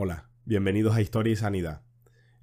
Hola, 0.00 0.28
bienvenidos 0.44 0.94
a 0.94 1.00
Historia 1.00 1.32
y 1.32 1.34
Sanidad. 1.34 1.82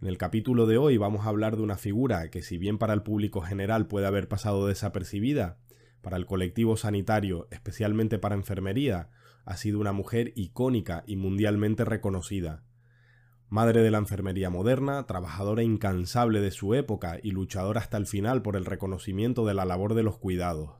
En 0.02 0.10
el 0.10 0.18
capítulo 0.18 0.66
de 0.66 0.78
hoy 0.78 0.98
vamos 0.98 1.26
a 1.26 1.30
hablar 1.30 1.56
de 1.56 1.62
una 1.62 1.78
figura 1.78 2.30
que 2.30 2.42
si 2.42 2.58
bien 2.58 2.78
para 2.78 2.94
el 2.94 3.02
público 3.02 3.40
general 3.40 3.88
puede 3.88 4.08
haber 4.08 4.28
pasado 4.28 4.68
desapercibida, 4.68 5.58
para 6.02 6.18
el 6.18 6.26
colectivo 6.26 6.76
sanitario, 6.76 7.48
especialmente 7.52 8.20
para 8.20 8.36
enfermería, 8.36 9.10
ha 9.46 9.56
sido 9.56 9.80
una 9.80 9.94
mujer 9.94 10.34
icónica 10.36 11.06
y 11.08 11.16
mundialmente 11.16 11.86
reconocida. 11.86 12.66
Madre 13.48 13.84
de 13.84 13.92
la 13.92 14.00
enfermería 14.00 14.50
moderna, 14.50 15.06
trabajadora 15.06 15.64
incansable 15.64 16.42
de 16.42 16.52
su 16.52 16.74
época 16.74 17.20
y 17.24 17.32
luchadora 17.32 17.80
hasta 17.80 17.96
el 17.96 18.06
final 18.06 18.42
por 18.42 18.58
el 18.58 18.66
reconocimiento 18.66 19.46
de 19.46 19.54
la 19.54 19.64
labor 19.64 19.94
de 19.94 20.04
los 20.04 20.18
cuidados. 20.18 20.72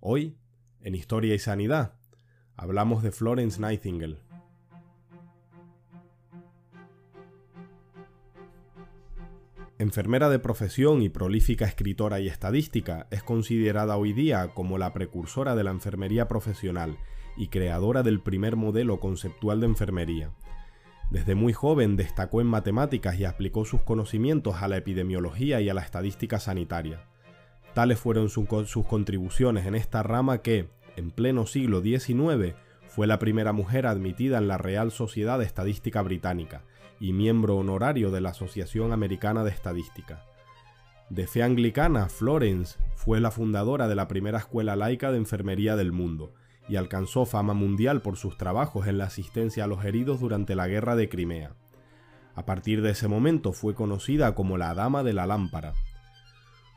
Hoy, 0.00 0.40
en 0.80 0.96
Historia 0.96 1.36
y 1.36 1.38
Sanidad, 1.38 1.94
hablamos 2.56 3.04
de 3.04 3.12
Florence 3.12 3.60
Nightingale. 3.60 4.29
Enfermera 9.80 10.28
de 10.28 10.38
profesión 10.38 11.00
y 11.00 11.08
prolífica 11.08 11.64
escritora 11.64 12.20
y 12.20 12.28
estadística, 12.28 13.06
es 13.10 13.22
considerada 13.22 13.96
hoy 13.96 14.12
día 14.12 14.48
como 14.48 14.76
la 14.76 14.92
precursora 14.92 15.56
de 15.56 15.64
la 15.64 15.70
enfermería 15.70 16.28
profesional 16.28 16.98
y 17.34 17.48
creadora 17.48 18.02
del 18.02 18.20
primer 18.20 18.56
modelo 18.56 19.00
conceptual 19.00 19.60
de 19.60 19.68
enfermería. 19.68 20.32
Desde 21.10 21.34
muy 21.34 21.54
joven 21.54 21.96
destacó 21.96 22.42
en 22.42 22.48
matemáticas 22.48 23.18
y 23.18 23.24
aplicó 23.24 23.64
sus 23.64 23.80
conocimientos 23.80 24.56
a 24.56 24.68
la 24.68 24.76
epidemiología 24.76 25.62
y 25.62 25.70
a 25.70 25.74
la 25.74 25.80
estadística 25.80 26.38
sanitaria. 26.38 27.06
Tales 27.72 27.98
fueron 27.98 28.28
sus 28.28 28.86
contribuciones 28.86 29.64
en 29.64 29.74
esta 29.74 30.02
rama 30.02 30.42
que, 30.42 30.68
en 30.96 31.10
pleno 31.10 31.46
siglo 31.46 31.80
XIX, 31.80 32.54
fue 32.86 33.06
la 33.06 33.18
primera 33.18 33.54
mujer 33.54 33.86
admitida 33.86 34.36
en 34.36 34.46
la 34.46 34.58
Real 34.58 34.90
Sociedad 34.90 35.40
Estadística 35.40 36.02
Británica 36.02 36.64
y 37.00 37.14
miembro 37.14 37.56
honorario 37.56 38.10
de 38.10 38.20
la 38.20 38.30
Asociación 38.30 38.92
Americana 38.92 39.42
de 39.42 39.50
Estadística. 39.50 40.22
De 41.08 41.26
fe 41.26 41.42
anglicana, 41.42 42.08
Florence 42.08 42.78
fue 42.94 43.20
la 43.20 43.32
fundadora 43.32 43.88
de 43.88 43.96
la 43.96 44.06
primera 44.06 44.38
escuela 44.38 44.76
laica 44.76 45.10
de 45.10 45.16
enfermería 45.16 45.74
del 45.74 45.90
mundo 45.90 46.34
y 46.68 46.76
alcanzó 46.76 47.24
fama 47.24 47.54
mundial 47.54 48.00
por 48.02 48.16
sus 48.16 48.36
trabajos 48.36 48.86
en 48.86 48.98
la 48.98 49.06
asistencia 49.06 49.64
a 49.64 49.66
los 49.66 49.84
heridos 49.84 50.20
durante 50.20 50.54
la 50.54 50.68
Guerra 50.68 50.94
de 50.94 51.08
Crimea. 51.08 51.54
A 52.36 52.44
partir 52.44 52.80
de 52.80 52.90
ese 52.90 53.08
momento 53.08 53.52
fue 53.52 53.74
conocida 53.74 54.36
como 54.36 54.56
la 54.56 54.72
Dama 54.74 55.02
de 55.02 55.14
la 55.14 55.26
Lámpara. 55.26 55.72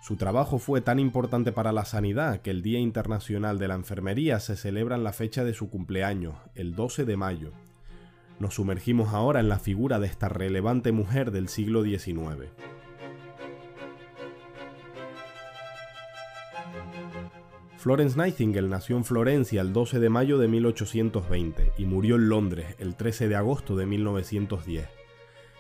Su 0.02 0.16
trabajo 0.16 0.58
fue 0.58 0.82
tan 0.82 1.00
importante 1.00 1.52
para 1.52 1.72
la 1.72 1.86
sanidad 1.86 2.42
que 2.42 2.50
el 2.50 2.62
Día 2.64 2.80
Internacional 2.80 3.60
de 3.60 3.68
la 3.68 3.76
Enfermería 3.76 4.40
se 4.40 4.56
celebra 4.56 4.96
en 4.96 5.04
la 5.04 5.14
fecha 5.14 5.44
de 5.44 5.54
su 5.54 5.70
cumpleaños, 5.70 6.36
el 6.56 6.76
12 6.76 7.06
de 7.06 7.18
mayo, 7.18 7.52
nos 8.40 8.56
sumergimos 8.56 9.14
ahora 9.14 9.40
en 9.40 9.50
la 9.50 9.60
figura 9.60 10.00
de 10.00 10.08
esta 10.08 10.30
relevante 10.30 10.92
mujer 10.92 11.32
del 11.32 11.48
siglo 11.48 11.84
XIX. 11.84 12.52
Florence 17.84 18.18
Nightingale 18.18 18.70
nació 18.70 18.96
en 18.96 19.04
Florencia 19.04 19.60
el 19.62 19.74
12 19.74 20.00
de 20.00 20.10
mayo 20.10 20.38
de 20.38 20.48
1820 20.48 21.74
y 21.78 21.86
murió 21.86 22.16
en 22.16 22.30
Londres 22.30 22.78
el 22.80 22.96
13 22.96 23.28
de 23.28 23.36
agosto 23.36 23.76
de 23.76 23.86
1910. 23.86 24.88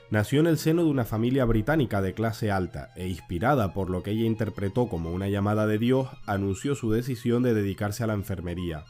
Nació 0.10 0.40
en 0.40 0.48
el 0.48 0.58
seno 0.58 0.86
de 0.86 0.90
una 0.90 1.04
familia 1.04 1.44
británica 1.44 2.02
de 2.02 2.14
clase 2.14 2.50
alta 2.50 2.94
e 2.96 3.10
inspirada 3.10 3.74
por 3.74 3.90
lo 3.90 4.04
que 4.04 4.12
ella 4.12 4.24
interpretó 4.24 4.88
como 4.88 5.12
una 5.12 5.28
llamada 5.28 5.68
de 5.68 5.80
Dios, 5.80 6.08
anunció 6.26 6.76
su 6.76 6.92
decisión 6.92 7.44
de 7.44 7.54
dedicarse 7.54 8.06
a 8.06 8.08
la 8.08 8.14
enfermería, 8.14 8.86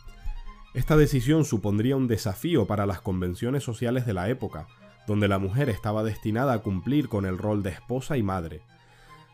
esta 0.73 0.97
decisión 0.97 1.45
supondría 1.45 1.95
un 1.95 2.07
desafío 2.07 2.65
para 2.65 2.85
las 2.85 2.99
convenciones 2.99 3.63
sociales 3.63 4.05
de 4.07 4.13
la 4.13 4.29
época, 4.29 4.67
donde 5.05 5.27
la 5.27 5.37
mujer 5.37 5.69
estaba 5.69 6.03
destinada 6.03 6.53
a 6.53 6.59
cumplir 6.59 7.09
con 7.09 7.25
el 7.25 7.37
rol 7.37 7.61
de 7.61 7.69
esposa 7.69 8.17
y 8.17 8.23
madre. 8.23 8.61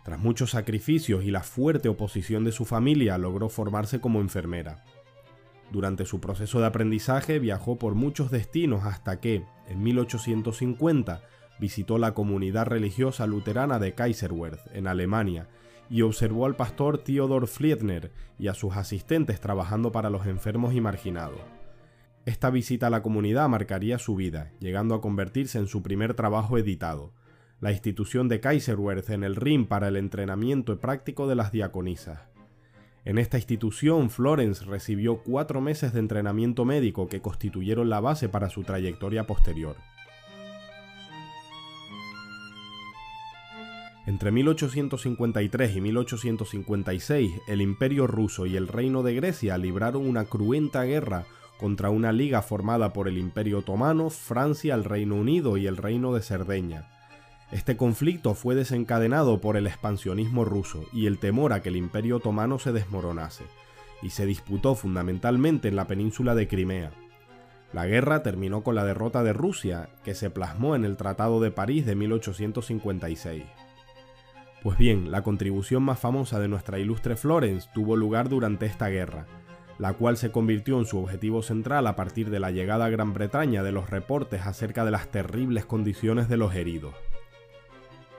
Tras 0.03 0.19
muchos 0.19 0.51
sacrificios 0.51 1.23
y 1.23 1.31
la 1.31 1.43
fuerte 1.43 1.87
oposición 1.87 2.43
de 2.43 2.51
su 2.51 2.65
familia, 2.65 3.17
logró 3.17 3.47
formarse 3.47 4.01
como 4.01 4.19
enfermera. 4.19 4.83
Durante 5.71 6.05
su 6.05 6.19
proceso 6.19 6.59
de 6.59 6.65
aprendizaje 6.65 7.39
viajó 7.39 7.77
por 7.77 7.95
muchos 7.95 8.31
destinos 8.31 8.83
hasta 8.85 9.19
que, 9.21 9.45
en 9.67 9.83
1850, 9.83 11.21
visitó 11.59 11.97
la 11.99 12.13
comunidad 12.13 12.65
religiosa 12.65 13.27
luterana 13.27 13.79
de 13.79 13.93
Kaiserwerth, 13.93 14.73
en 14.73 14.87
Alemania, 14.87 15.47
y 15.89 16.01
observó 16.03 16.45
al 16.45 16.55
pastor 16.55 16.99
Theodor 16.99 17.47
Fliedner 17.47 18.11
y 18.37 18.47
a 18.47 18.53
sus 18.53 18.75
asistentes 18.75 19.39
trabajando 19.39 19.91
para 19.91 20.09
los 20.09 20.25
enfermos 20.25 20.73
y 20.73 20.81
marginados. 20.81 21.39
Esta 22.25 22.49
visita 22.49 22.87
a 22.87 22.89
la 22.89 23.01
comunidad 23.01 23.49
marcaría 23.49 23.97
su 23.97 24.15
vida, 24.15 24.51
llegando 24.59 24.93
a 24.93 25.01
convertirse 25.01 25.57
en 25.57 25.67
su 25.67 25.81
primer 25.81 26.13
trabajo 26.13 26.57
editado, 26.57 27.13
la 27.59 27.71
institución 27.71 28.27
de 28.27 28.39
Kaiserwerth 28.39 29.09
en 29.09 29.23
el 29.23 29.35
Rin 29.35 29.65
para 29.65 29.87
el 29.87 29.97
entrenamiento 29.97 30.79
práctico 30.79 31.27
de 31.27 31.35
las 31.35 31.51
diaconisas. 31.51 32.21
En 33.05 33.17
esta 33.17 33.37
institución, 33.37 34.09
Florence 34.09 34.63
recibió 34.65 35.23
cuatro 35.23 35.61
meses 35.61 35.93
de 35.93 35.99
entrenamiento 35.99 36.65
médico 36.65 37.07
que 37.07 37.21
constituyeron 37.21 37.89
la 37.89 37.99
base 37.99 38.29
para 38.29 38.49
su 38.49 38.63
trayectoria 38.63 39.25
posterior. 39.25 39.77
Entre 44.19 44.31
1853 44.31 45.77
y 45.77 45.79
1856, 45.79 47.31
el 47.47 47.61
Imperio 47.61 48.05
ruso 48.05 48.45
y 48.45 48.57
el 48.57 48.67
Reino 48.67 49.01
de 49.01 49.15
Grecia 49.15 49.57
libraron 49.57 50.05
una 50.05 50.25
cruenta 50.25 50.83
guerra 50.83 51.23
contra 51.57 51.89
una 51.89 52.11
liga 52.11 52.41
formada 52.41 52.91
por 52.91 53.07
el 53.07 53.17
Imperio 53.17 53.59
otomano, 53.59 54.09
Francia, 54.09 54.75
el 54.75 54.83
Reino 54.83 55.15
Unido 55.15 55.55
y 55.55 55.67
el 55.67 55.77
Reino 55.77 56.13
de 56.13 56.21
Cerdeña. 56.21 56.89
Este 57.53 57.77
conflicto 57.77 58.33
fue 58.33 58.55
desencadenado 58.55 59.39
por 59.39 59.55
el 59.55 59.67
expansionismo 59.67 60.43
ruso 60.43 60.83
y 60.91 61.05
el 61.05 61.17
temor 61.17 61.53
a 61.53 61.61
que 61.61 61.69
el 61.69 61.77
Imperio 61.77 62.17
otomano 62.17 62.59
se 62.59 62.73
desmoronase, 62.73 63.45
y 64.01 64.09
se 64.09 64.25
disputó 64.25 64.75
fundamentalmente 64.75 65.69
en 65.69 65.77
la 65.77 65.87
península 65.87 66.35
de 66.35 66.49
Crimea. 66.49 66.91
La 67.71 67.85
guerra 67.85 68.21
terminó 68.21 68.63
con 68.63 68.75
la 68.75 68.83
derrota 68.83 69.23
de 69.23 69.31
Rusia, 69.31 69.87
que 70.03 70.13
se 70.13 70.29
plasmó 70.29 70.75
en 70.75 70.83
el 70.83 70.97
Tratado 70.97 71.39
de 71.39 71.51
París 71.51 71.85
de 71.85 71.95
1856. 71.95 73.45
Pues 74.61 74.77
bien, 74.77 75.09
la 75.09 75.23
contribución 75.23 75.83
más 75.83 75.99
famosa 75.99 76.37
de 76.39 76.49
nuestra 76.49 76.79
ilustre 76.79 77.15
Florence 77.15 77.69
tuvo 77.73 77.95
lugar 77.95 78.27
durante 78.27 78.65
esta 78.65 78.89
guerra, 78.89 79.25
la 79.77 79.93
cual 79.93 80.17
se 80.17 80.31
convirtió 80.31 80.77
en 80.79 80.85
su 80.85 80.99
objetivo 80.99 81.41
central 81.41 81.87
a 81.87 81.95
partir 81.95 82.29
de 82.29 82.41
la 82.41 82.51
llegada 82.51 82.85
a 82.85 82.89
Gran 82.89 83.13
Bretaña 83.13 83.63
de 83.63 83.71
los 83.71 83.89
reportes 83.89 84.45
acerca 84.45 84.83
de 84.83 84.91
las 84.91 85.07
terribles 85.07 85.65
condiciones 85.65 86.27
de 86.27 86.35
los 86.35 86.53
heridos. 86.55 86.93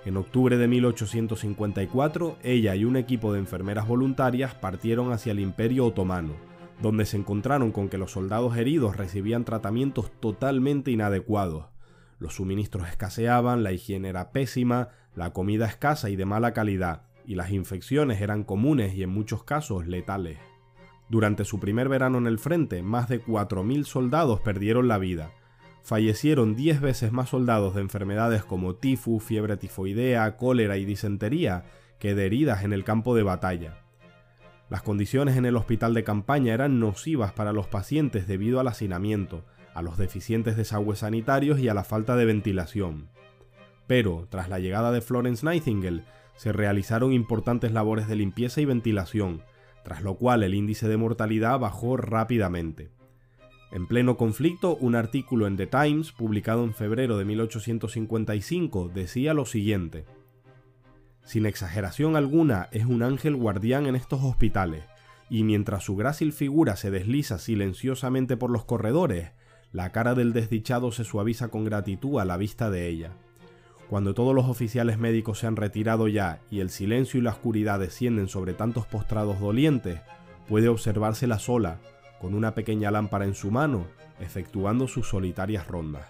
En 0.07 0.17
octubre 0.17 0.57
de 0.57 0.67
1854, 0.67 2.39
ella 2.43 2.75
y 2.75 2.87
un 2.87 2.97
equipo 2.97 3.35
de 3.35 3.39
enfermeras 3.39 3.87
voluntarias 3.87 4.55
partieron 4.55 5.13
hacia 5.13 5.33
el 5.33 5.41
Imperio 5.41 5.85
Otomano, 5.85 6.33
donde 6.81 7.05
se 7.05 7.19
encontraron 7.19 7.71
con 7.71 7.91
que 7.91 7.99
los 7.99 8.13
soldados 8.13 8.57
heridos 8.57 8.97
recibían 8.97 9.45
tratamientos 9.45 10.11
totalmente 10.21 10.91
inadecuados. 10.91 11.67
Los 12.19 12.37
suministros 12.37 12.89
escaseaban, 12.89 13.63
la 13.63 13.73
higiene 13.73 14.09
era 14.09 14.33
pésima, 14.33 14.89
la 15.15 15.33
comida 15.33 15.67
escasa 15.67 16.09
y 16.11 16.17
de 16.17 16.25
mala 16.25 16.53
calidad, 16.53 17.03
y 17.27 17.35
las 17.35 17.51
infecciones 17.51 18.21
eran 18.21 18.45
comunes 18.45 18.95
y 18.95 19.03
en 19.03 19.11
muchos 19.11 19.45
casos 19.45 19.87
letales. 19.87 20.39
Durante 21.09 21.45
su 21.45 21.59
primer 21.59 21.89
verano 21.89 22.19
en 22.19 22.27
el 22.27 22.39
frente, 22.39 22.83
más 22.83 23.09
de 23.09 23.23
4.000 23.23 23.85
soldados 23.85 24.41
perdieron 24.41 24.87
la 24.87 24.99
vida. 24.99 25.33
Fallecieron 25.83 26.55
10 26.55 26.81
veces 26.81 27.13
más 27.13 27.31
soldados 27.31 27.75
de 27.75 27.81
enfermedades 27.81 28.45
como 28.45 28.77
tifus, 28.77 29.23
fiebre 29.23 29.57
tifoidea, 29.57 30.37
cólera 30.37 30.77
y 30.77 30.85
disentería 30.85 31.65
que 31.99 32.15
de 32.15 32.27
heridas 32.27 32.63
en 32.63 32.73
el 32.73 32.85
campo 32.85 33.17
de 33.17 33.25
batalla. 33.25 33.79
Las 34.69 34.83
condiciones 34.83 35.37
en 35.37 35.47
el 35.47 35.57
hospital 35.57 35.95
de 35.95 36.05
campaña 36.05 36.55
eran 36.55 36.79
nocivas 36.79 37.33
para 37.33 37.53
los 37.53 37.67
pacientes 37.67 38.29
debido 38.29 38.61
al 38.61 38.69
hacinamiento, 38.69 39.45
a 39.75 39.83
los 39.83 39.99
deficientes 39.99 40.57
desagües 40.57 41.01
sanitarios 41.01 41.59
y 41.59 41.69
a 41.69 41.75
la 41.75 41.83
falta 41.83 42.15
de 42.15 42.25
ventilación 42.25 43.09
pero 43.91 44.29
tras 44.31 44.49
la 44.49 44.61
llegada 44.61 44.93
de 44.93 45.01
Florence 45.01 45.45
Nightingale 45.45 46.05
se 46.37 46.53
realizaron 46.53 47.13
importantes 47.13 47.73
labores 47.73 48.07
de 48.07 48.15
limpieza 48.15 48.61
y 48.61 48.65
ventilación, 48.65 49.43
tras 49.83 50.05
lo 50.05 50.15
cual 50.15 50.45
el 50.45 50.55
índice 50.55 50.87
de 50.87 50.97
mortalidad 50.97 51.59
bajó 51.59 51.97
rápidamente. 51.97 52.93
En 53.73 53.89
pleno 53.89 54.17
conflicto, 54.17 54.77
un 54.77 54.95
artículo 54.95 55.49
en 55.49 55.57
The 55.57 55.67
Times, 55.67 56.13
publicado 56.13 56.63
en 56.63 56.73
febrero 56.73 57.19
de 57.19 57.25
1855, 57.25 58.93
decía 58.95 59.35
lo 59.35 59.45
siguiente. 59.45 60.05
Sin 61.25 61.45
exageración 61.45 62.15
alguna, 62.15 62.69
es 62.71 62.85
un 62.85 63.03
ángel 63.03 63.35
guardián 63.35 63.87
en 63.87 63.97
estos 63.97 64.23
hospitales, 64.23 64.85
y 65.29 65.43
mientras 65.43 65.83
su 65.83 65.97
grácil 65.97 66.33
figura 66.33 66.77
se 66.77 66.93
desliza 66.93 67.41
silenciosamente 67.41 68.37
por 68.37 68.51
los 68.51 68.65
corredores, 68.65 69.33
la 69.73 69.91
cara 69.91 70.15
del 70.15 70.33
desdichado 70.33 70.93
se 70.93 71.03
suaviza 71.03 71.49
con 71.49 71.65
gratitud 71.65 72.21
a 72.21 72.25
la 72.25 72.37
vista 72.37 72.71
de 72.71 72.87
ella. 72.87 73.17
Cuando 73.91 74.15
todos 74.15 74.37
los 74.37 74.47
oficiales 74.47 74.99
médicos 75.01 75.41
se 75.41 75.49
han 75.49 75.57
retirado 75.57 76.07
ya 76.07 76.39
y 76.49 76.61
el 76.61 76.71
silencio 76.71 77.19
y 77.19 77.25
la 77.25 77.31
oscuridad 77.31 77.81
descienden 77.81 78.29
sobre 78.29 78.55
tantos 78.55 78.87
postrados 78.87 79.41
dolientes, 79.41 80.01
puede 80.47 80.69
observársela 80.69 81.41
sola, 81.41 81.81
con 82.21 82.35
una 82.35 82.55
pequeña 82.55 82.93
lámpara 82.93 83.25
en 83.25 83.35
su 83.35 83.51
mano, 83.51 83.89
efectuando 84.21 84.87
sus 84.87 85.09
solitarias 85.09 85.67
rondas. 85.67 86.07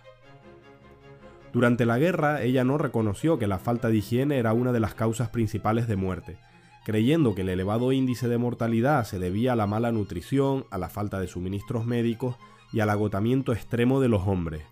Durante 1.55 1.87
la 1.87 1.99
guerra, 1.99 2.43
ella 2.43 2.65
no 2.65 2.77
reconoció 2.77 3.39
que 3.39 3.47
la 3.47 3.59
falta 3.59 3.89
de 3.89 3.97
higiene 3.97 4.37
era 4.37 4.53
una 4.53 4.73
de 4.73 4.81
las 4.81 4.93
causas 4.93 5.31
principales 5.31 5.89
de 5.89 5.97
muerte, 5.97 6.37
creyendo 6.85 7.35
que 7.35 7.41
el 7.41 7.49
elevado 7.49 7.93
índice 7.93 8.29
de 8.29 8.37
mortalidad 8.37 9.05
se 9.05 9.19
debía 9.19 9.55
a 9.55 9.57
la 9.57 9.67
mala 9.67 9.91
nutrición, 9.91 10.67
a 10.71 10.77
la 10.77 10.91
falta 10.91 11.19
de 11.19 11.29
suministros 11.29 11.87
médicos 11.87 12.37
y 12.75 12.81
al 12.81 12.91
agotamiento 12.91 13.55
extremo 13.55 14.03
de 14.03 14.09
los 14.11 14.29
hombres. 14.29 14.65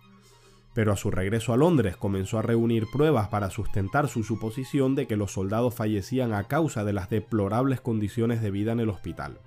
Pero 0.73 0.93
a 0.93 0.95
su 0.95 1.11
regreso 1.11 1.51
a 1.53 1.57
Londres 1.57 1.97
comenzó 1.97 2.37
a 2.37 2.43
reunir 2.43 2.87
pruebas 2.91 3.27
para 3.29 3.49
sustentar 3.49 4.07
su 4.07 4.23
suposición 4.23 4.95
de 4.95 5.07
que 5.07 5.17
los 5.17 5.33
soldados 5.33 5.73
fallecían 5.73 6.33
a 6.33 6.43
causa 6.43 6.83
de 6.83 6.93
las 6.93 7.09
deplorables 7.09 7.81
condiciones 7.81 8.41
de 8.41 8.51
vida 8.51 8.71
en 8.71 8.79
el 8.79 8.89
hospital. 8.89 9.39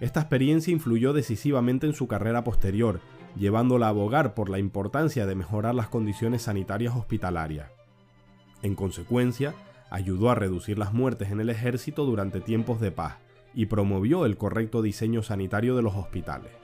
Esta 0.00 0.20
experiencia 0.20 0.72
influyó 0.72 1.12
decisivamente 1.12 1.86
en 1.86 1.92
su 1.92 2.08
carrera 2.08 2.42
posterior, 2.42 3.00
llevándola 3.36 3.86
a 3.86 3.90
abogar 3.90 4.34
por 4.34 4.48
la 4.48 4.58
importancia 4.58 5.26
de 5.26 5.34
mejorar 5.34 5.74
las 5.74 5.88
condiciones 5.88 6.42
sanitarias 6.42 6.96
hospitalarias. 6.96 7.70
En 8.62 8.74
consecuencia, 8.74 9.54
ayudó 9.90 10.30
a 10.30 10.34
reducir 10.34 10.78
las 10.78 10.92
muertes 10.92 11.30
en 11.30 11.40
el 11.40 11.50
ejército 11.50 12.04
durante 12.04 12.40
tiempos 12.40 12.80
de 12.80 12.92
paz 12.92 13.16
y 13.54 13.66
promovió 13.66 14.24
el 14.24 14.36
correcto 14.36 14.80
diseño 14.82 15.22
sanitario 15.22 15.76
de 15.76 15.82
los 15.82 15.94
hospitales. 15.94 16.59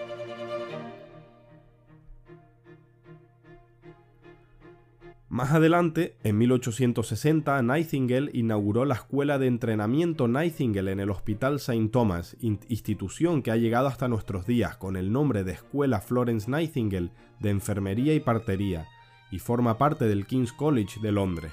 Más 5.37 5.53
adelante, 5.53 6.17
en 6.25 6.39
1860, 6.39 7.61
Nightingale 7.61 8.31
inauguró 8.33 8.87
la 8.87 8.95
Escuela 8.95 9.39
de 9.39 9.49
Entrenamiento 9.49 10.29
Nightingale 10.29 10.93
en 10.93 10.99
el 10.99 11.11
Hospital 11.11 11.57
St. 11.57 11.91
Thomas, 11.93 12.39
institución 12.41 13.43
que 13.43 13.51
ha 13.51 13.57
llegado 13.57 13.87
hasta 13.87 14.09
nuestros 14.09 14.47
días 14.47 14.79
con 14.79 14.97
el 14.97 15.13
nombre 15.13 15.45
de 15.45 15.53
Escuela 15.53 16.01
Florence 16.01 16.51
Nightingale 16.51 17.11
de 17.39 17.51
Enfermería 17.51 18.15
y 18.15 18.21
Partería, 18.21 18.89
y 19.31 19.39
forma 19.39 19.77
parte 19.77 20.07
del 20.07 20.27
King's 20.27 20.55
College 20.55 21.01
de 21.03 21.13
Londres. 21.13 21.53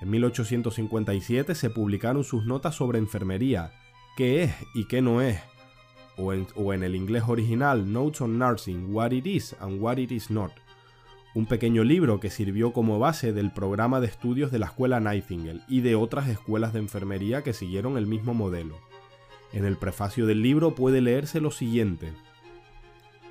En 0.00 0.10
1857 0.10 1.54
se 1.54 1.70
publicaron 1.70 2.24
sus 2.24 2.44
notas 2.44 2.74
sobre 2.74 2.98
enfermería, 2.98 3.70
qué 4.16 4.42
es 4.42 4.54
y 4.74 4.88
qué 4.88 5.00
no 5.00 5.20
es, 5.20 5.38
o 6.16 6.32
en, 6.32 6.48
o 6.56 6.72
en 6.72 6.82
el 6.82 6.96
inglés 6.96 7.22
original 7.28 7.92
Notes 7.92 8.20
on 8.20 8.36
Nursing, 8.36 8.92
What 8.92 9.12
It 9.12 9.28
Is 9.28 9.54
and 9.60 9.80
What 9.80 9.98
It 9.98 10.10
Is 10.10 10.28
Not 10.28 10.63
un 11.34 11.46
pequeño 11.46 11.82
libro 11.82 12.20
que 12.20 12.30
sirvió 12.30 12.72
como 12.72 13.00
base 13.00 13.32
del 13.32 13.50
programa 13.50 14.00
de 14.00 14.06
estudios 14.06 14.52
de 14.52 14.60
la 14.60 14.66
Escuela 14.66 15.00
Nightingale 15.00 15.62
y 15.66 15.80
de 15.80 15.96
otras 15.96 16.28
escuelas 16.28 16.72
de 16.72 16.78
enfermería 16.78 17.42
que 17.42 17.52
siguieron 17.52 17.98
el 17.98 18.06
mismo 18.06 18.34
modelo. 18.34 18.78
En 19.52 19.64
el 19.64 19.76
prefacio 19.76 20.26
del 20.26 20.42
libro 20.42 20.76
puede 20.76 21.00
leerse 21.00 21.40
lo 21.40 21.50
siguiente. 21.50 22.12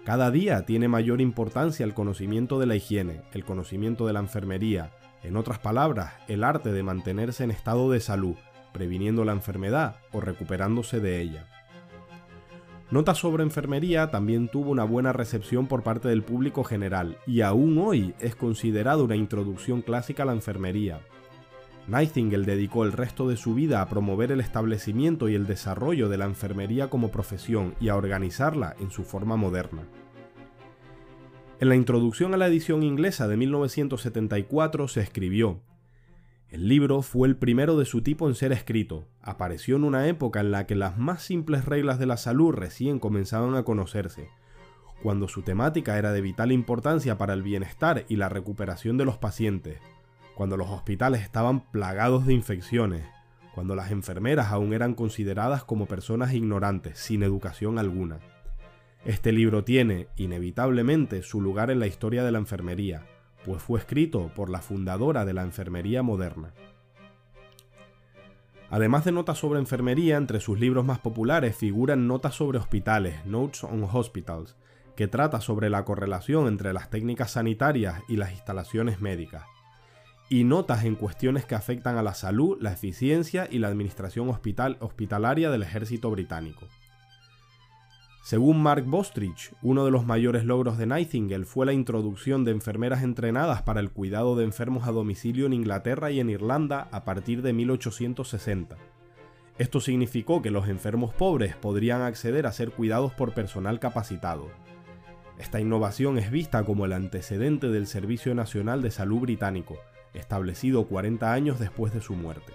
Cada 0.03 0.31
día 0.31 0.65
tiene 0.65 0.89
mayor 0.89 1.21
importancia 1.21 1.85
el 1.85 1.93
conocimiento 1.93 2.59
de 2.59 2.65
la 2.65 2.75
higiene, 2.75 3.21
el 3.31 3.45
conocimiento 3.45 4.05
de 4.05 4.11
la 4.11 4.19
enfermería, 4.19 4.91
en 5.23 5.37
otras 5.37 5.59
palabras, 5.59 6.13
el 6.27 6.43
arte 6.43 6.73
de 6.73 6.83
mantenerse 6.83 7.45
en 7.45 7.51
estado 7.51 7.89
de 7.89 8.01
salud, 8.01 8.35
previniendo 8.73 9.23
la 9.23 9.31
enfermedad 9.31 9.95
o 10.11 10.19
recuperándose 10.19 10.99
de 10.99 11.21
ella. 11.21 11.47
Nota 12.93 13.15
sobre 13.15 13.41
enfermería 13.41 14.11
también 14.11 14.47
tuvo 14.47 14.69
una 14.69 14.83
buena 14.83 15.13
recepción 15.13 15.65
por 15.65 15.81
parte 15.81 16.09
del 16.09 16.21
público 16.21 16.63
general 16.63 17.17
y 17.25 17.41
aún 17.41 17.79
hoy 17.79 18.13
es 18.19 18.35
considerado 18.35 19.05
una 19.05 19.15
introducción 19.15 19.81
clásica 19.81 20.21
a 20.21 20.25
la 20.27 20.33
enfermería. 20.33 20.99
Nightingale 21.87 22.45
dedicó 22.45 22.83
el 22.85 22.91
resto 22.91 23.27
de 23.27 23.35
su 23.35 23.55
vida 23.55 23.81
a 23.81 23.89
promover 23.89 24.31
el 24.31 24.41
establecimiento 24.41 25.27
y 25.27 25.33
el 25.33 25.47
desarrollo 25.47 26.07
de 26.07 26.17
la 26.17 26.25
enfermería 26.25 26.91
como 26.91 27.09
profesión 27.09 27.73
y 27.79 27.89
a 27.89 27.95
organizarla 27.95 28.75
en 28.79 28.91
su 28.91 29.03
forma 29.03 29.37
moderna. 29.37 29.87
En 31.59 31.69
la 31.69 31.75
introducción 31.75 32.35
a 32.35 32.37
la 32.37 32.45
edición 32.45 32.83
inglesa 32.83 33.27
de 33.27 33.37
1974 33.37 34.87
se 34.87 35.01
escribió, 35.01 35.61
el 36.53 36.67
libro 36.67 37.01
fue 37.01 37.27
el 37.27 37.35
primero 37.35 37.79
de 37.79 37.85
su 37.85 38.03
tipo 38.03 38.29
en 38.29 38.35
ser 38.35 38.51
escrito. 38.51 39.07
Apareció 39.23 39.75
en 39.75 39.83
una 39.83 40.07
época 40.07 40.39
en 40.39 40.51
la 40.51 40.67
que 40.67 40.75
las 40.75 40.99
más 40.99 41.23
simples 41.23 41.65
reglas 41.65 41.97
de 41.97 42.05
la 42.05 42.15
salud 42.15 42.53
recién 42.53 42.99
comenzaban 42.99 43.55
a 43.55 43.63
conocerse, 43.63 44.29
cuando 45.01 45.27
su 45.27 45.41
temática 45.41 45.97
era 45.97 46.11
de 46.11 46.21
vital 46.21 46.51
importancia 46.51 47.17
para 47.17 47.33
el 47.33 47.41
bienestar 47.41 48.05
y 48.07 48.17
la 48.17 48.29
recuperación 48.29 48.99
de 48.99 49.05
los 49.05 49.17
pacientes, 49.17 49.79
cuando 50.35 50.55
los 50.55 50.69
hospitales 50.69 51.23
estaban 51.23 51.71
plagados 51.71 52.27
de 52.27 52.35
infecciones, 52.35 53.03
cuando 53.55 53.75
las 53.75 53.89
enfermeras 53.89 54.51
aún 54.51 54.73
eran 54.73 54.93
consideradas 54.93 55.63
como 55.63 55.87
personas 55.87 56.35
ignorantes, 56.35 56.99
sin 56.99 57.23
educación 57.23 57.79
alguna. 57.79 58.19
Este 59.05 59.31
libro 59.31 59.63
tiene, 59.63 60.07
inevitablemente, 60.17 61.23
su 61.23 61.41
lugar 61.41 61.71
en 61.71 61.79
la 61.79 61.87
historia 61.87 62.23
de 62.23 62.31
la 62.31 62.37
enfermería, 62.37 63.07
pues 63.45 63.61
fue 63.61 63.79
escrito 63.79 64.31
por 64.35 64.49
la 64.49 64.61
fundadora 64.61 65.25
de 65.25 65.33
la 65.33 65.43
enfermería 65.43 66.03
moderna. 66.03 66.53
Además 68.69 69.05
de 69.05 69.11
notas 69.11 69.37
sobre 69.37 69.59
enfermería, 69.59 70.17
entre 70.17 70.39
sus 70.39 70.59
libros 70.59 70.83
más 70.83 70.99
populares 70.99 71.55
figuran 71.55 72.07
notas 72.07 72.33
sobre 72.35 72.57
hospitales, 72.57 73.23
Notes 73.25 73.63
on 73.63 73.83
Hospitals, 73.83 74.55
que 74.95 75.07
trata 75.07 75.41
sobre 75.41 75.69
la 75.69 75.85
correlación 75.85 76.47
entre 76.47 76.73
las 76.73 76.89
técnicas 76.89 77.31
sanitarias 77.31 78.01
y 78.07 78.15
las 78.15 78.31
instalaciones 78.31 78.99
médicas, 78.99 79.43
y 80.29 80.43
notas 80.43 80.85
en 80.85 80.95
cuestiones 80.95 81.45
que 81.45 81.55
afectan 81.55 81.97
a 81.97 82.03
la 82.03 82.15
salud, 82.15 82.57
la 82.61 82.73
eficiencia 82.73 83.47
y 83.51 83.59
la 83.59 83.67
administración 83.67 84.29
hospital 84.29 84.77
hospitalaria 84.79 85.51
del 85.51 85.61
ejército 85.61 86.09
británico. 86.09 86.67
Según 88.23 88.63
Mark 88.63 88.85
Bostrich, 88.85 89.53
uno 89.61 89.83
de 89.83 89.91
los 89.91 90.05
mayores 90.05 90.45
logros 90.45 90.77
de 90.77 90.85
Nightingale 90.85 91.43
fue 91.43 91.65
la 91.65 91.73
introducción 91.73 92.45
de 92.45 92.51
enfermeras 92.51 93.03
entrenadas 93.03 93.63
para 93.63 93.81
el 93.81 93.91
cuidado 93.91 94.37
de 94.37 94.45
enfermos 94.45 94.87
a 94.87 94.91
domicilio 94.91 95.45
en 95.45 95.51
Inglaterra 95.51 96.09
y 96.09 96.21
en 96.21 96.29
Irlanda 96.29 96.87
a 96.93 97.03
partir 97.03 97.41
de 97.41 97.51
1860. 97.51 98.77
Esto 99.57 99.81
significó 99.81 100.41
que 100.41 100.51
los 100.51 100.69
enfermos 100.69 101.13
pobres 101.13 101.57
podrían 101.57 102.01
acceder 102.01 102.47
a 102.47 102.53
ser 102.53 102.71
cuidados 102.71 103.11
por 103.11 103.33
personal 103.33 103.81
capacitado. 103.81 104.47
Esta 105.37 105.59
innovación 105.59 106.17
es 106.17 106.31
vista 106.31 106.63
como 106.63 106.85
el 106.85 106.93
antecedente 106.93 107.67
del 107.67 107.87
Servicio 107.87 108.33
Nacional 108.33 108.81
de 108.81 108.91
Salud 108.91 109.19
británico, 109.19 109.79
establecido 110.13 110.87
40 110.87 111.33
años 111.33 111.59
después 111.59 111.93
de 111.93 111.99
su 111.99 112.13
muerte. 112.13 112.53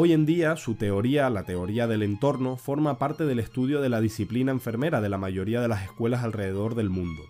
Hoy 0.00 0.12
en 0.12 0.26
día 0.26 0.54
su 0.54 0.76
teoría, 0.76 1.28
la 1.28 1.42
teoría 1.42 1.88
del 1.88 2.04
entorno, 2.04 2.56
forma 2.56 3.00
parte 3.00 3.24
del 3.24 3.40
estudio 3.40 3.80
de 3.80 3.88
la 3.88 4.00
disciplina 4.00 4.52
enfermera 4.52 5.00
de 5.00 5.08
la 5.08 5.18
mayoría 5.18 5.60
de 5.60 5.66
las 5.66 5.82
escuelas 5.82 6.22
alrededor 6.22 6.76
del 6.76 6.88
mundo. 6.88 7.24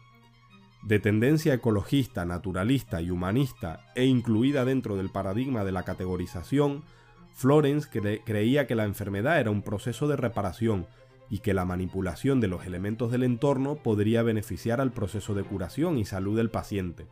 De 0.82 0.98
tendencia 1.00 1.54
ecologista, 1.54 2.26
naturalista 2.26 3.00
y 3.00 3.10
humanista 3.10 3.86
e 3.94 4.04
incluida 4.04 4.66
dentro 4.66 4.96
del 4.96 5.08
paradigma 5.08 5.64
de 5.64 5.72
la 5.72 5.84
categorización, 5.84 6.82
Florence 7.32 7.88
creía 8.26 8.66
que 8.66 8.74
la 8.74 8.84
enfermedad 8.84 9.40
era 9.40 9.50
un 9.50 9.62
proceso 9.62 10.06
de 10.06 10.16
reparación 10.16 10.86
y 11.30 11.38
que 11.38 11.54
la 11.54 11.64
manipulación 11.64 12.38
de 12.38 12.48
los 12.48 12.66
elementos 12.66 13.10
del 13.10 13.22
entorno 13.22 13.76
podría 13.76 14.22
beneficiar 14.22 14.82
al 14.82 14.92
proceso 14.92 15.32
de 15.32 15.42
curación 15.42 15.96
y 15.96 16.04
salud 16.04 16.36
del 16.36 16.50
paciente. 16.50 17.06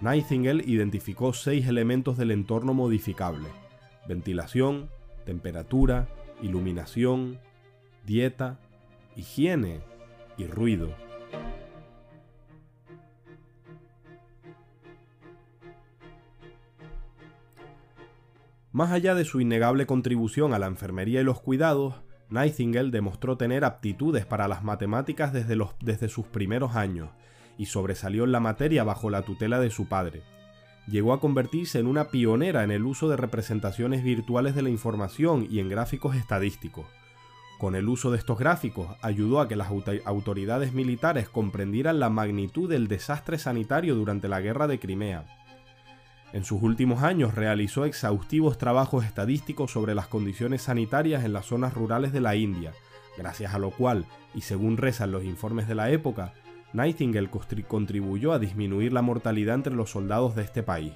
Nightingale 0.00 0.64
identificó 0.66 1.34
seis 1.34 1.68
elementos 1.68 2.16
del 2.16 2.30
entorno 2.30 2.72
modificable, 2.72 3.50
ventilación, 4.10 4.90
temperatura, 5.24 6.08
iluminación, 6.42 7.38
dieta, 8.04 8.58
higiene 9.14 9.82
y 10.36 10.48
ruido. 10.48 10.92
Más 18.72 18.90
allá 18.90 19.14
de 19.14 19.24
su 19.24 19.40
innegable 19.40 19.86
contribución 19.86 20.54
a 20.54 20.58
la 20.58 20.66
enfermería 20.66 21.20
y 21.20 21.24
los 21.24 21.40
cuidados, 21.40 21.94
Nightingale 22.30 22.90
demostró 22.90 23.36
tener 23.36 23.64
aptitudes 23.64 24.26
para 24.26 24.48
las 24.48 24.64
matemáticas 24.64 25.32
desde, 25.32 25.54
los, 25.54 25.76
desde 25.80 26.08
sus 26.08 26.26
primeros 26.26 26.74
años 26.74 27.10
y 27.58 27.66
sobresalió 27.66 28.24
en 28.24 28.32
la 28.32 28.40
materia 28.40 28.82
bajo 28.82 29.08
la 29.08 29.22
tutela 29.22 29.60
de 29.60 29.70
su 29.70 29.86
padre, 29.86 30.22
llegó 30.86 31.12
a 31.12 31.20
convertirse 31.20 31.78
en 31.78 31.86
una 31.86 32.08
pionera 32.08 32.64
en 32.64 32.70
el 32.70 32.84
uso 32.84 33.08
de 33.08 33.16
representaciones 33.16 34.02
virtuales 34.02 34.54
de 34.54 34.62
la 34.62 34.70
información 34.70 35.46
y 35.50 35.60
en 35.60 35.68
gráficos 35.68 36.16
estadísticos. 36.16 36.86
Con 37.58 37.74
el 37.74 37.88
uso 37.88 38.10
de 38.10 38.16
estos 38.16 38.38
gráficos 38.38 38.88
ayudó 39.02 39.40
a 39.40 39.46
que 39.46 39.54
las 39.54 39.68
autoridades 40.06 40.72
militares 40.72 41.28
comprendieran 41.28 42.00
la 42.00 42.08
magnitud 42.08 42.70
del 42.70 42.88
desastre 42.88 43.38
sanitario 43.38 43.94
durante 43.94 44.28
la 44.28 44.40
guerra 44.40 44.66
de 44.66 44.78
Crimea. 44.78 45.26
En 46.32 46.44
sus 46.44 46.62
últimos 46.62 47.02
años 47.02 47.34
realizó 47.34 47.84
exhaustivos 47.84 48.56
trabajos 48.56 49.04
estadísticos 49.04 49.72
sobre 49.72 49.94
las 49.94 50.06
condiciones 50.06 50.62
sanitarias 50.62 51.24
en 51.24 51.32
las 51.32 51.46
zonas 51.46 51.74
rurales 51.74 52.12
de 52.12 52.20
la 52.20 52.34
India, 52.34 52.72
gracias 53.18 53.52
a 53.52 53.58
lo 53.58 53.72
cual, 53.72 54.06
y 54.34 54.40
según 54.40 54.76
rezan 54.76 55.12
los 55.12 55.24
informes 55.24 55.68
de 55.68 55.74
la 55.74 55.90
época, 55.90 56.32
Nightingale 56.72 57.30
contribuyó 57.66 58.32
a 58.32 58.38
disminuir 58.38 58.92
la 58.92 59.02
mortalidad 59.02 59.56
entre 59.56 59.74
los 59.74 59.90
soldados 59.90 60.34
de 60.34 60.42
este 60.42 60.62
país. 60.62 60.92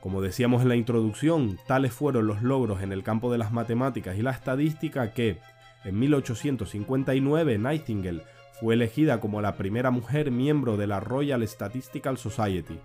Como 0.00 0.22
decíamos 0.22 0.62
en 0.62 0.68
la 0.68 0.76
introducción, 0.76 1.58
tales 1.66 1.92
fueron 1.92 2.26
los 2.26 2.42
logros 2.42 2.82
en 2.82 2.92
el 2.92 3.02
campo 3.02 3.32
de 3.32 3.38
las 3.38 3.52
matemáticas 3.52 4.16
y 4.16 4.22
la 4.22 4.30
estadística 4.30 5.12
que, 5.12 5.38
en 5.84 5.98
1859, 5.98 7.58
Nightingale 7.58 8.22
fue 8.60 8.74
elegida 8.74 9.20
como 9.20 9.40
la 9.40 9.56
primera 9.56 9.90
mujer 9.90 10.30
miembro 10.30 10.76
de 10.76 10.86
la 10.86 11.00
Royal 11.00 11.46
Statistical 11.46 12.18
Society 12.18 12.78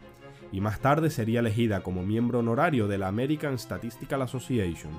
y 0.51 0.59
más 0.59 0.79
tarde 0.79 1.09
sería 1.09 1.39
elegida 1.39 1.81
como 1.81 2.03
miembro 2.03 2.39
honorario 2.39 2.87
de 2.87 2.97
la 2.97 3.07
American 3.07 3.57
Statistical 3.57 4.21
Association. 4.21 4.91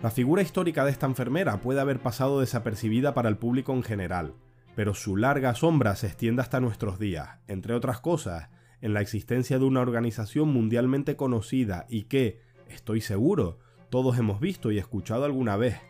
La 0.00 0.10
figura 0.12 0.42
histórica 0.42 0.84
de 0.84 0.92
esta 0.92 1.06
enfermera 1.06 1.60
puede 1.60 1.80
haber 1.80 1.98
pasado 1.98 2.38
desapercibida 2.38 3.14
para 3.14 3.28
el 3.28 3.36
público 3.36 3.72
en 3.72 3.82
general, 3.82 4.34
pero 4.76 4.94
su 4.94 5.16
larga 5.16 5.56
sombra 5.56 5.96
se 5.96 6.06
extiende 6.06 6.40
hasta 6.40 6.60
nuestros 6.60 7.00
días, 7.00 7.40
entre 7.48 7.74
otras 7.74 7.98
cosas, 7.98 8.48
en 8.80 8.94
la 8.94 9.00
existencia 9.00 9.58
de 9.58 9.64
una 9.64 9.80
organización 9.80 10.50
mundialmente 10.50 11.16
conocida 11.16 11.84
y 11.88 12.04
que, 12.04 12.40
estoy 12.68 13.00
seguro, 13.00 13.58
todos 13.90 14.16
hemos 14.18 14.38
visto 14.38 14.70
y 14.70 14.78
escuchado 14.78 15.24
alguna 15.24 15.56
vez, 15.56 15.80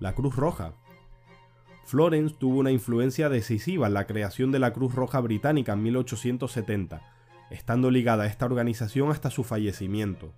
la 0.00 0.12
Cruz 0.16 0.34
Roja. 0.34 0.74
Florence 1.84 2.34
tuvo 2.36 2.58
una 2.58 2.72
influencia 2.72 3.28
decisiva 3.28 3.86
en 3.86 3.94
la 3.94 4.08
creación 4.08 4.50
de 4.50 4.58
la 4.58 4.72
Cruz 4.72 4.92
Roja 4.92 5.20
Británica 5.20 5.74
en 5.74 5.84
1870, 5.84 7.00
estando 7.50 7.92
ligada 7.92 8.24
a 8.24 8.26
esta 8.26 8.44
organización 8.44 9.12
hasta 9.12 9.30
su 9.30 9.44
fallecimiento. 9.44 10.34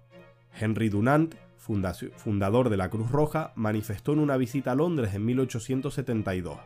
Henry 0.53 0.91
Dunant, 0.91 1.37
fundador 1.59 2.71
de 2.71 2.77
la 2.77 2.89
Cruz 2.89 3.11
Roja, 3.11 3.53
manifestó 3.57 4.13
en 4.13 4.21
una 4.21 4.37
visita 4.37 4.73
a 4.73 4.75
Londres 4.75 5.15
en 5.15 5.25
1872. 5.25 6.59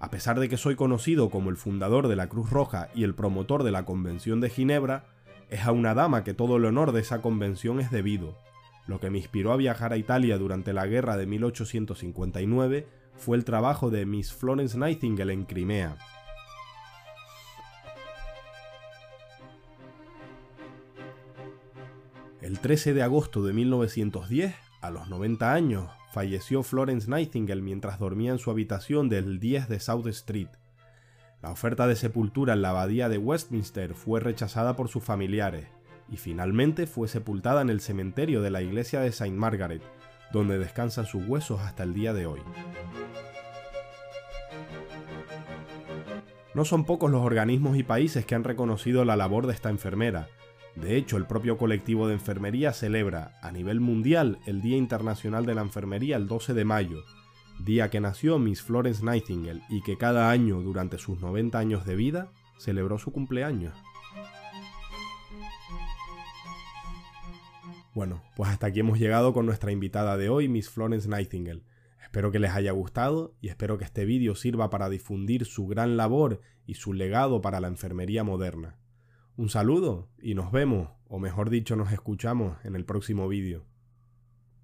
A 0.00 0.10
pesar 0.10 0.38
de 0.38 0.48
que 0.48 0.56
soy 0.56 0.76
conocido 0.76 1.28
como 1.28 1.50
el 1.50 1.56
fundador 1.56 2.08
de 2.08 2.16
la 2.16 2.28
Cruz 2.28 2.50
Roja 2.50 2.88
y 2.94 3.04
el 3.04 3.14
promotor 3.14 3.64
de 3.64 3.72
la 3.72 3.84
Convención 3.84 4.40
de 4.40 4.48
Ginebra, 4.48 5.06
es 5.50 5.66
a 5.66 5.72
una 5.72 5.94
dama 5.94 6.24
que 6.24 6.34
todo 6.34 6.56
el 6.56 6.64
honor 6.64 6.92
de 6.92 7.00
esa 7.00 7.20
convención 7.20 7.80
es 7.80 7.90
debido. 7.90 8.36
Lo 8.86 9.00
que 9.00 9.10
me 9.10 9.18
inspiró 9.18 9.52
a 9.52 9.56
viajar 9.56 9.92
a 9.92 9.96
Italia 9.96 10.38
durante 10.38 10.72
la 10.72 10.86
guerra 10.86 11.16
de 11.16 11.26
1859 11.26 12.86
fue 13.16 13.36
el 13.36 13.44
trabajo 13.44 13.90
de 13.90 14.06
Miss 14.06 14.32
Florence 14.32 14.78
Nightingale 14.78 15.32
en 15.32 15.44
Crimea. 15.44 15.98
El 22.48 22.60
13 22.60 22.94
de 22.94 23.02
agosto 23.02 23.44
de 23.44 23.52
1910, 23.52 24.54
a 24.80 24.90
los 24.90 25.10
90 25.10 25.52
años, 25.52 25.90
falleció 26.14 26.62
Florence 26.62 27.06
Nightingale 27.06 27.60
mientras 27.60 27.98
dormía 27.98 28.32
en 28.32 28.38
su 28.38 28.50
habitación 28.50 29.10
del 29.10 29.38
10 29.38 29.68
de 29.68 29.78
South 29.80 30.06
Street. 30.06 30.48
La 31.42 31.50
oferta 31.50 31.86
de 31.86 31.94
sepultura 31.94 32.54
en 32.54 32.62
la 32.62 32.70
abadía 32.70 33.10
de 33.10 33.18
Westminster 33.18 33.92
fue 33.92 34.20
rechazada 34.20 34.76
por 34.76 34.88
sus 34.88 35.04
familiares 35.04 35.66
y 36.10 36.16
finalmente 36.16 36.86
fue 36.86 37.06
sepultada 37.06 37.60
en 37.60 37.68
el 37.68 37.82
cementerio 37.82 38.40
de 38.40 38.48
la 38.48 38.62
iglesia 38.62 39.00
de 39.00 39.08
St. 39.08 39.30
Margaret, 39.32 39.82
donde 40.32 40.58
descansan 40.58 41.04
sus 41.04 41.28
huesos 41.28 41.60
hasta 41.60 41.82
el 41.82 41.92
día 41.92 42.14
de 42.14 42.24
hoy. 42.24 42.40
No 46.54 46.64
son 46.64 46.86
pocos 46.86 47.10
los 47.10 47.20
organismos 47.20 47.76
y 47.76 47.82
países 47.82 48.24
que 48.24 48.34
han 48.34 48.44
reconocido 48.44 49.04
la 49.04 49.16
labor 49.16 49.46
de 49.46 49.52
esta 49.52 49.68
enfermera. 49.68 50.28
De 50.80 50.96
hecho, 50.96 51.16
el 51.16 51.26
propio 51.26 51.58
colectivo 51.58 52.06
de 52.06 52.14
enfermería 52.14 52.72
celebra 52.72 53.36
a 53.42 53.50
nivel 53.50 53.80
mundial 53.80 54.38
el 54.46 54.62
Día 54.62 54.76
Internacional 54.76 55.44
de 55.44 55.56
la 55.56 55.62
Enfermería 55.62 56.16
el 56.16 56.28
12 56.28 56.54
de 56.54 56.64
mayo, 56.64 57.02
día 57.58 57.90
que 57.90 58.00
nació 58.00 58.38
Miss 58.38 58.62
Florence 58.62 59.04
Nightingale 59.04 59.62
y 59.68 59.82
que 59.82 59.98
cada 59.98 60.30
año 60.30 60.60
durante 60.60 60.98
sus 60.98 61.20
90 61.20 61.58
años 61.58 61.84
de 61.84 61.96
vida 61.96 62.30
celebró 62.58 62.96
su 62.98 63.10
cumpleaños. 63.10 63.74
Bueno, 67.92 68.22
pues 68.36 68.48
hasta 68.48 68.68
aquí 68.68 68.78
hemos 68.78 69.00
llegado 69.00 69.32
con 69.32 69.46
nuestra 69.46 69.72
invitada 69.72 70.16
de 70.16 70.28
hoy, 70.28 70.48
Miss 70.48 70.70
Florence 70.70 71.08
Nightingale. 71.08 71.64
Espero 72.04 72.30
que 72.30 72.38
les 72.38 72.52
haya 72.52 72.70
gustado 72.70 73.34
y 73.40 73.48
espero 73.48 73.78
que 73.78 73.84
este 73.84 74.04
vídeo 74.04 74.36
sirva 74.36 74.70
para 74.70 74.88
difundir 74.88 75.44
su 75.44 75.66
gran 75.66 75.96
labor 75.96 76.40
y 76.66 76.74
su 76.74 76.92
legado 76.92 77.40
para 77.40 77.58
la 77.58 77.66
enfermería 77.66 78.22
moderna. 78.22 78.76
Un 79.38 79.50
saludo 79.50 80.08
y 80.20 80.34
nos 80.34 80.50
vemos, 80.50 80.88
o 81.06 81.20
mejor 81.20 81.48
dicho 81.48 81.76
nos 81.76 81.92
escuchamos 81.92 82.56
en 82.64 82.74
el 82.74 82.84
próximo 82.84 83.28
vídeo. 83.28 83.64